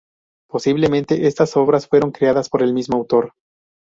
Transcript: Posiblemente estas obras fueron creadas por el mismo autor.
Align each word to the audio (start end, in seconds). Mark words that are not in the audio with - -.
Posiblemente 0.49 1.27
estas 1.27 1.55
obras 1.55 1.87
fueron 1.87 2.11
creadas 2.11 2.49
por 2.49 2.63
el 2.63 2.73
mismo 2.73 2.97
autor. 2.97 3.33